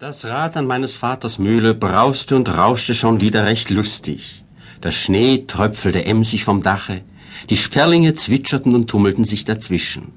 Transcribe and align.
Das 0.00 0.24
Rad 0.24 0.56
an 0.56 0.68
meines 0.68 0.94
Vaters 0.94 1.40
Mühle 1.40 1.74
brauste 1.74 2.36
und 2.36 2.48
rauschte 2.48 2.94
schon 2.94 3.20
wieder 3.20 3.46
recht 3.46 3.68
lustig. 3.68 4.44
Der 4.84 4.92
Schnee 4.92 5.38
tröpfelte 5.44 6.04
emsig 6.04 6.44
vom 6.44 6.62
Dache, 6.62 7.02
die 7.50 7.56
Sperlinge 7.56 8.14
zwitscherten 8.14 8.76
und 8.76 8.86
tummelten 8.86 9.24
sich 9.24 9.44
dazwischen. 9.44 10.12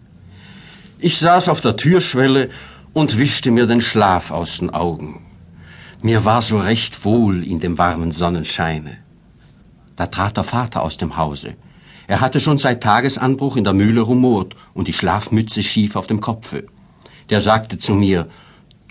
Ich 1.00 1.18
saß 1.18 1.50
auf 1.50 1.62
der 1.62 1.78
Türschwelle 1.78 2.52
und 2.94 3.18
wischte 3.18 3.50
mir 3.50 3.66
den 3.66 3.82
Schlaf 3.82 4.30
aus 4.30 4.60
den 4.60 4.70
Augen. 4.70 5.26
Mir 6.04 6.26
war 6.26 6.44
so 6.44 6.60
recht 6.60 7.04
wohl 7.04 7.44
in 7.44 7.60
dem 7.60 7.80
warmen 7.80 8.12
Sonnenscheine. 8.12 8.98
Da 9.96 10.06
trat 10.06 10.38
der 10.38 10.44
Vater 10.44 10.84
aus 10.84 10.98
dem 10.98 11.18
Hause. 11.18 11.56
Er 12.06 12.22
hatte 12.22 12.40
schon 12.40 12.60
seit 12.60 12.84
Tagesanbruch 12.84 13.56
in 13.56 13.64
der 13.64 13.74
Mühle 13.74 14.02
rumort 14.02 14.56
und 14.76 14.88
die 14.88 14.94
Schlafmütze 14.94 15.64
schief 15.64 15.96
auf 15.96 16.06
dem 16.06 16.22
Kopfe. 16.22 16.68
Der 17.32 17.42
sagte 17.42 17.80
zu 17.80 17.96
mir, 17.96 18.30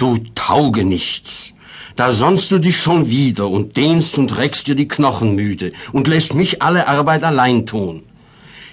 Du 0.00 0.16
Taugenichts, 0.34 1.52
da 1.94 2.10
sonnst 2.10 2.50
du 2.50 2.58
dich 2.58 2.80
schon 2.80 3.10
wieder 3.10 3.50
und 3.50 3.76
dehnst 3.76 4.16
und 4.16 4.34
reckst 4.38 4.66
dir 4.66 4.74
die 4.74 4.88
Knochen 4.88 5.34
müde 5.34 5.72
und 5.92 6.08
lässt 6.08 6.32
mich 6.32 6.62
alle 6.62 6.88
Arbeit 6.88 7.22
allein 7.22 7.66
tun. 7.66 8.04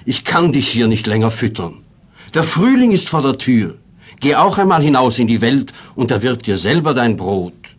Ich 0.05 0.23
kann 0.23 0.54
dich 0.54 0.70
hier 0.70 0.88
nicht 0.88 1.05
länger 1.05 1.30
füttern. 1.30 1.80
Der 2.34 2.44
Frühling 2.44 2.94
ist 2.94 3.09
vor 3.09 3.21
der 3.21 3.38
Tür. 3.38 3.76
Geh 4.21 4.35
auch 4.35 4.58
einmal 4.58 4.82
hinaus 4.82 5.20
in 5.20 5.27
die 5.27 5.41
Welt 5.41 5.73
und 5.95 6.12
erwirb 6.12 6.44
dir 6.44 6.58
selber 6.58 6.94
dein 6.94 7.18
Brot. 7.18 7.76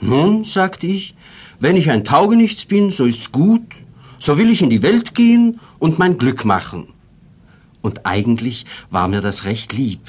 Nun, 0.00 0.42
sagte 0.42 0.88
ich, 0.88 1.14
wenn 1.60 1.76
ich 1.76 1.88
ein 1.88 2.04
Taugenichts 2.04 2.64
bin, 2.64 2.90
so 2.90 3.04
ist's 3.04 3.30
gut, 3.30 3.62
so 4.18 4.38
will 4.38 4.50
ich 4.50 4.60
in 4.60 4.70
die 4.70 4.82
Welt 4.82 5.14
gehen 5.14 5.60
und 5.78 6.00
mein 6.00 6.18
Glück 6.18 6.44
machen. 6.44 6.88
Und 7.80 8.06
eigentlich 8.06 8.66
war 8.90 9.06
mir 9.06 9.20
das 9.20 9.44
recht 9.44 9.72
lieb, 9.72 10.00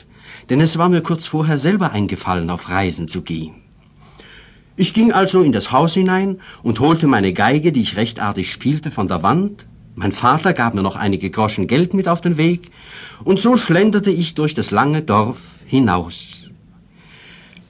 denn 0.50 0.62
es 0.62 0.78
war 0.78 0.90
mir 0.90 1.02
kurz 1.02 1.26
vorher 1.26 1.58
selber 1.58 1.92
eingefallen, 1.92 2.50
auf 2.50 2.70
Reisen 2.70 3.08
zu 3.08 3.22
gehen. 3.22 3.56
Ich 4.78 4.94
ging 4.94 5.12
also 5.12 5.42
in 5.42 5.52
das 5.52 5.72
Haus 5.72 5.94
hinein 5.94 6.40
und 6.64 6.80
holte 6.80 7.08
meine 7.08 7.34
Geige, 7.34 7.72
die 7.72 7.82
ich 7.82 7.98
recht 7.98 8.20
artig 8.20 8.52
spielte, 8.52 8.92
von 8.92 9.08
der 9.08 9.22
Wand. 9.22 9.68
Mein 9.96 10.12
Vater 10.12 10.54
gab 10.54 10.74
mir 10.74 10.82
noch 10.82 10.96
einige 10.96 11.30
Groschen 11.30 11.68
Geld 11.68 11.94
mit 11.94 12.08
auf 12.08 12.22
den 12.22 12.38
Weg, 12.38 12.72
und 13.24 13.40
so 13.40 13.58
schlenderte 13.58 14.10
ich 14.10 14.34
durch 14.34 14.54
das 14.54 14.72
lange 14.72 15.04
Dorf 15.04 15.38
hinaus. 15.66 16.50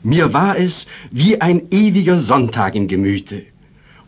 Mir 0.03 0.33
war 0.33 0.57
es 0.57 0.87
wie 1.11 1.41
ein 1.41 1.63
ewiger 1.71 2.17
Sonntag 2.17 2.75
im 2.75 2.87
Gemüte. 2.87 3.43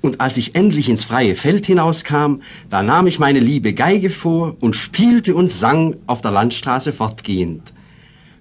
Und 0.01 0.21
als 0.21 0.37
ich 0.37 0.55
endlich 0.55 0.89
ins 0.89 1.03
freie 1.03 1.35
Feld 1.35 1.65
hinauskam, 1.65 2.41
da 2.69 2.83
nahm 2.83 3.07
ich 3.07 3.19
meine 3.19 3.39
liebe 3.39 3.73
Geige 3.73 4.09
vor 4.09 4.55
und 4.59 4.75
spielte 4.75 5.33
und 5.35 5.51
sang 5.51 5.95
auf 6.07 6.21
der 6.21 6.31
Landstraße 6.31 6.93
fortgehend. 6.93 7.73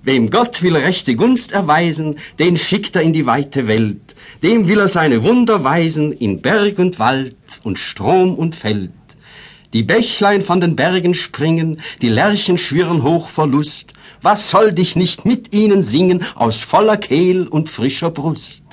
Wem 0.04 0.30
Gott 0.30 0.64
will 0.64 0.74
rechte 0.74 1.14
Gunst 1.14 1.52
erweisen, 1.52 2.16
den 2.40 2.56
schickt 2.56 2.96
er 2.96 3.02
in 3.02 3.12
die 3.12 3.26
weite 3.26 3.68
Welt. 3.68 4.16
Dem 4.42 4.66
will 4.66 4.80
er 4.80 4.88
seine 4.88 5.22
Wunder 5.22 5.62
weisen 5.62 6.10
in 6.10 6.42
Berg 6.42 6.80
und 6.80 6.98
Wald 6.98 7.36
und 7.62 7.78
Strom 7.78 8.34
und 8.34 8.56
Feld. 8.56 8.90
Die 9.72 9.84
Bächlein 9.84 10.42
von 10.42 10.60
den 10.60 10.74
Bergen 10.74 11.14
springen, 11.14 11.80
die 12.02 12.08
Lerchen 12.08 12.58
schwirren 12.58 13.04
hoch 13.04 13.28
vor 13.28 13.46
Lust. 13.46 13.92
Was 14.22 14.50
soll 14.50 14.72
dich 14.72 14.96
nicht 14.96 15.24
mit 15.24 15.54
ihnen 15.54 15.82
singen 15.82 16.24
aus 16.34 16.64
voller 16.64 16.96
Kehl 16.96 17.46
und 17.46 17.70
frischer 17.70 18.10
Brust? 18.10 18.64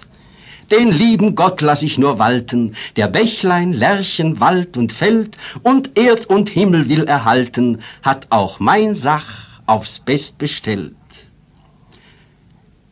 Den 0.72 0.92
lieben 0.92 1.36
Gott 1.36 1.62
lass 1.62 1.84
ich 1.84 2.00
nur 2.00 2.18
walten, 2.18 2.76
der 2.96 3.08
Bächlein, 3.08 3.72
Lerchen, 3.72 4.40
Wald 4.40 4.78
und 4.78 4.92
Feld 4.92 5.38
und 5.62 5.96
Erd 5.96 6.26
und 6.26 6.50
Himmel 6.50 6.90
will 6.90 7.04
erhalten, 7.04 7.82
hat 8.02 8.26
auch 8.32 8.60
mein 8.60 8.96
Sach 8.96 9.62
aufs 9.68 10.00
Best 10.00 10.40
bestellt. 10.40 10.96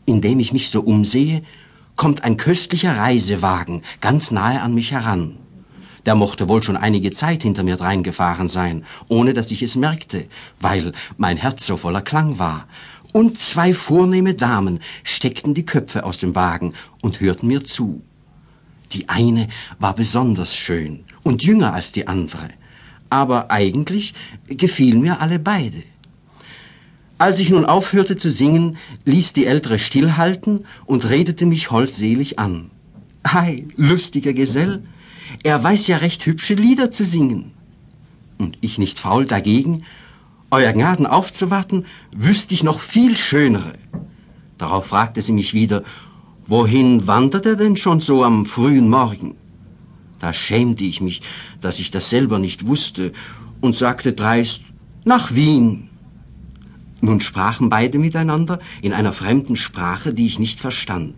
Indem 0.08 0.40
ich 0.40 0.54
mich 0.54 0.70
so 0.70 0.80
umsehe, 0.80 1.44
kommt 1.98 2.24
ein 2.24 2.38
köstlicher 2.38 2.96
Reisewagen 2.96 3.84
ganz 4.00 4.32
nahe 4.32 4.62
an 4.62 4.74
mich 4.74 4.92
heran. 4.92 5.38
Der 6.06 6.16
mochte 6.16 6.48
wohl 6.48 6.64
schon 6.64 6.78
einige 6.78 7.12
Zeit 7.12 7.44
hinter 7.44 7.64
mir 7.64 7.76
dreingefahren 7.76 8.48
sein, 8.48 8.86
ohne 9.10 9.34
dass 9.34 9.52
ich 9.52 9.62
es 9.62 9.76
merkte, 9.76 10.28
weil 10.62 10.94
mein 11.18 11.36
Herz 11.36 11.66
so 11.66 11.76
voller 11.76 12.02
Klang 12.02 12.40
war. 12.40 12.70
Und 13.12 13.38
zwei 13.38 13.74
vornehme 13.74 14.34
Damen 14.34 14.80
steckten 15.04 15.54
die 15.54 15.66
Köpfe 15.66 16.06
aus 16.06 16.20
dem 16.20 16.36
Wagen 16.36 16.74
und 17.02 17.20
hörten 17.20 17.48
mir 17.48 17.66
zu. 17.66 18.02
Die 18.94 19.10
eine 19.10 19.50
war 19.78 19.94
besonders 19.94 20.56
schön 20.56 21.04
und 21.24 21.44
jünger 21.44 21.74
als 21.74 21.92
die 21.92 22.08
andere, 22.08 22.52
aber 23.10 23.52
eigentlich 23.52 24.14
gefielen 24.48 25.02
mir 25.02 25.20
alle 25.20 25.40
beide. 25.40 25.84
Als 27.18 27.40
ich 27.40 27.50
nun 27.50 27.66
aufhörte 27.66 28.18
zu 28.18 28.30
singen, 28.30 28.78
ließ 29.06 29.34
die 29.34 29.46
Ältere 29.46 29.80
stillhalten 29.80 30.66
und 30.86 31.10
redete 31.10 31.46
mich 31.46 31.72
holdselig 31.72 32.38
an. 32.38 32.70
Ei, 33.24 33.66
lustiger 33.76 34.34
Gesell, 34.34 34.84
er 35.44 35.64
weiß 35.64 35.88
ja 35.88 35.98
recht 35.98 36.26
hübsche 36.26 36.54
Lieder 36.54 36.92
zu 36.92 37.06
singen. 37.06 37.52
Und 38.38 38.58
ich 38.62 38.78
nicht 38.78 39.00
faul 39.00 39.26
dagegen, 39.26 39.84
Euer 40.50 40.72
Gnaden 40.72 41.06
aufzuwarten, 41.06 41.86
wüsste 42.16 42.54
ich 42.54 42.64
noch 42.64 42.80
viel 42.80 43.18
schönere. 43.18 43.74
Darauf 44.58 44.88
fragte 44.88 45.22
sie 45.22 45.34
mich 45.34 45.54
wieder, 45.54 45.84
wohin 46.46 47.06
wandert 47.06 47.46
er 47.46 47.58
denn 47.58 47.76
schon 47.76 48.00
so 48.00 48.24
am 48.24 48.46
frühen 48.46 48.90
Morgen? 48.90 49.36
Da 50.20 50.34
schämte 50.34 50.86
ich 50.86 51.02
mich, 51.02 51.22
dass 51.60 51.80
ich 51.80 51.92
das 51.92 52.10
selber 52.10 52.40
nicht 52.40 52.66
wusste, 52.66 53.12
und 53.60 53.76
sagte 53.76 54.14
dreist, 54.14 54.62
nach 55.04 55.34
Wien. 55.34 55.90
Nun 57.02 57.22
sprachen 57.22 57.70
beide 57.70 58.00
miteinander 58.00 58.60
in 58.82 58.94
einer 58.94 59.14
fremden 59.14 59.56
Sprache, 59.56 60.14
die 60.14 60.26
ich 60.26 60.40
nicht 60.40 60.60
verstand. 60.60 61.16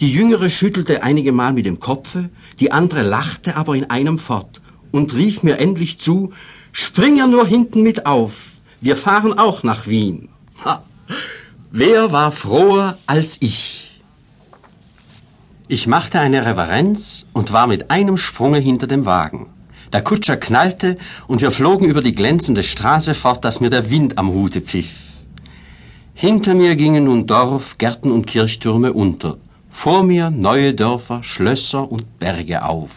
Die 0.00 0.12
Jüngere 0.12 0.50
schüttelte 0.50 1.02
einige 1.02 1.32
Mal 1.32 1.52
mit 1.52 1.66
dem 1.66 1.78
Kopfe, 1.78 2.30
die 2.58 2.72
andere 2.72 3.02
lachte 3.02 3.56
aber 3.56 3.76
in 3.76 3.90
einem 3.90 4.18
fort 4.18 4.60
und 4.90 5.14
rief 5.14 5.42
mir 5.42 5.58
endlich 5.58 6.00
zu, 6.00 6.32
Spring 6.72 7.16
ja 7.16 7.26
nur 7.26 7.46
hinten 7.46 7.82
mit 7.82 8.06
auf, 8.06 8.52
wir 8.80 8.96
fahren 8.96 9.38
auch 9.38 9.62
nach 9.62 9.86
Wien. 9.86 10.28
Ha. 10.64 10.82
Wer 11.70 12.12
war 12.12 12.32
froher 12.32 12.98
als 13.06 13.38
ich? 13.40 14.00
Ich 15.68 15.86
machte 15.86 16.20
eine 16.20 16.44
Reverenz 16.44 17.26
und 17.32 17.52
war 17.52 17.66
mit 17.66 17.90
einem 17.90 18.18
Sprunge 18.18 18.58
hinter 18.58 18.86
dem 18.86 19.06
Wagen. 19.06 19.53
Der 19.94 20.02
Kutscher 20.02 20.36
knallte 20.36 20.96
und 21.28 21.40
wir 21.40 21.52
flogen 21.52 21.88
über 21.88 22.02
die 22.02 22.16
glänzende 22.16 22.64
Straße 22.64 23.14
fort, 23.14 23.44
dass 23.44 23.60
mir 23.60 23.70
der 23.70 23.90
Wind 23.90 24.18
am 24.18 24.28
Hute 24.28 24.60
pfiff. 24.60 24.90
Hinter 26.14 26.54
mir 26.54 26.74
gingen 26.74 27.04
nun 27.04 27.28
Dorf, 27.28 27.78
Gärten 27.78 28.10
und 28.10 28.26
Kirchtürme 28.26 28.92
unter. 28.92 29.36
Vor 29.70 30.02
mir 30.02 30.30
neue 30.30 30.74
Dörfer, 30.74 31.22
Schlösser 31.22 31.92
und 31.92 32.18
Berge 32.18 32.64
auf. 32.64 32.90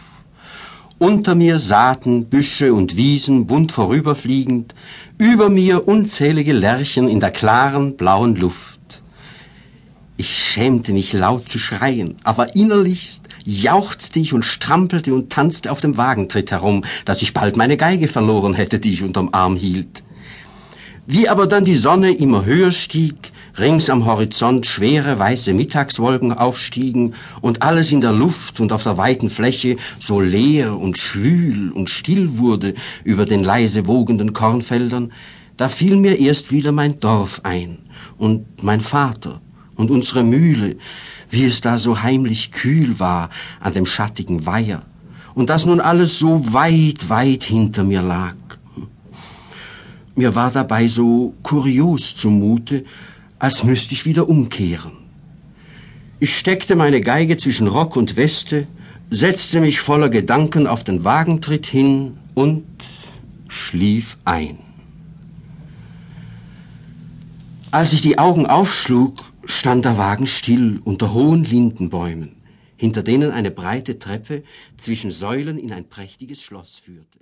Unter 0.98 1.36
mir 1.36 1.60
Saaten, 1.60 2.24
Büsche 2.24 2.74
und 2.74 2.96
Wiesen 2.96 3.46
bunt 3.46 3.70
vorüberfliegend, 3.70 4.74
über 5.18 5.50
mir 5.50 5.86
unzählige 5.86 6.52
Lerchen 6.52 7.06
in 7.06 7.20
der 7.20 7.30
klaren, 7.30 7.96
blauen 7.96 8.34
Luft. 8.34 8.77
Ich 10.20 10.36
schämte 10.36 10.92
mich 10.92 11.12
laut 11.12 11.48
zu 11.48 11.60
schreien, 11.60 12.16
aber 12.24 12.56
innerlichst 12.56 13.28
jauchzte 13.44 14.18
ich 14.18 14.32
und 14.32 14.44
strampelte 14.44 15.14
und 15.14 15.30
tanzte 15.30 15.70
auf 15.70 15.80
dem 15.80 15.96
Wagentritt 15.96 16.50
herum, 16.50 16.84
dass 17.04 17.22
ich 17.22 17.32
bald 17.32 17.56
meine 17.56 17.76
Geige 17.76 18.08
verloren 18.08 18.52
hätte, 18.52 18.80
die 18.80 18.92
ich 18.92 19.04
unterm 19.04 19.28
Arm 19.30 19.54
hielt. 19.54 20.02
Wie 21.06 21.28
aber 21.28 21.46
dann 21.46 21.64
die 21.64 21.76
Sonne 21.76 22.10
immer 22.10 22.44
höher 22.44 22.72
stieg, 22.72 23.30
rings 23.56 23.88
am 23.90 24.06
Horizont 24.06 24.66
schwere 24.66 25.20
weiße 25.20 25.54
Mittagswolken 25.54 26.32
aufstiegen 26.32 27.14
und 27.40 27.62
alles 27.62 27.92
in 27.92 28.00
der 28.00 28.12
Luft 28.12 28.58
und 28.58 28.72
auf 28.72 28.82
der 28.82 28.98
weiten 28.98 29.30
Fläche 29.30 29.76
so 30.00 30.20
leer 30.20 30.76
und 30.76 30.98
schwül 30.98 31.70
und 31.70 31.90
still 31.90 32.38
wurde 32.38 32.74
über 33.04 33.24
den 33.24 33.44
leise 33.44 33.86
wogenden 33.86 34.32
Kornfeldern, 34.32 35.12
da 35.56 35.68
fiel 35.68 35.94
mir 35.94 36.18
erst 36.18 36.50
wieder 36.50 36.72
mein 36.72 36.98
Dorf 36.98 37.40
ein 37.44 37.78
und 38.18 38.64
mein 38.64 38.80
Vater 38.80 39.40
und 39.78 39.90
unsere 39.90 40.22
Mühle, 40.22 40.76
wie 41.30 41.44
es 41.44 41.62
da 41.62 41.78
so 41.78 42.02
heimlich 42.02 42.52
kühl 42.52 43.00
war 43.00 43.30
an 43.60 43.72
dem 43.72 43.86
schattigen 43.86 44.44
Weiher, 44.44 44.82
und 45.34 45.48
dass 45.48 45.64
nun 45.64 45.80
alles 45.80 46.18
so 46.18 46.52
weit, 46.52 47.08
weit 47.08 47.44
hinter 47.44 47.84
mir 47.84 48.02
lag. 48.02 48.34
Mir 50.14 50.34
war 50.34 50.50
dabei 50.50 50.88
so 50.88 51.32
kurios 51.44 52.16
zumute, 52.16 52.84
als 53.38 53.62
müsste 53.62 53.94
ich 53.94 54.04
wieder 54.04 54.28
umkehren. 54.28 54.92
Ich 56.18 56.36
steckte 56.36 56.74
meine 56.74 57.00
Geige 57.00 57.36
zwischen 57.36 57.68
Rock 57.68 57.94
und 57.94 58.16
Weste, 58.16 58.66
setzte 59.10 59.60
mich 59.60 59.80
voller 59.80 60.08
Gedanken 60.08 60.66
auf 60.66 60.82
den 60.82 61.04
Wagentritt 61.04 61.66
hin 61.66 62.16
und 62.34 62.64
schlief 63.46 64.16
ein. 64.24 64.58
Als 67.70 67.92
ich 67.92 68.02
die 68.02 68.18
Augen 68.18 68.46
aufschlug, 68.46 69.22
stand 69.48 69.86
der 69.86 69.96
Wagen 69.96 70.26
still 70.26 70.80
unter 70.84 71.14
hohen 71.14 71.44
Lindenbäumen, 71.44 72.36
hinter 72.76 73.02
denen 73.02 73.30
eine 73.32 73.50
breite 73.50 73.98
Treppe 73.98 74.44
zwischen 74.76 75.10
Säulen 75.10 75.58
in 75.58 75.72
ein 75.72 75.88
prächtiges 75.88 76.42
Schloss 76.42 76.76
führte. 76.76 77.18